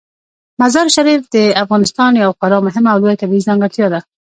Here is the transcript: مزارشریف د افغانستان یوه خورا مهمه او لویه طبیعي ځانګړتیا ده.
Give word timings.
مزارشریف 0.61 1.21
د 1.35 1.37
افغانستان 1.63 2.11
یوه 2.21 2.35
خورا 2.37 2.59
مهمه 2.67 2.89
او 2.91 2.99
لویه 3.01 3.19
طبیعي 3.21 3.45
ځانګړتیا 3.47 3.87
ده. 3.93 3.99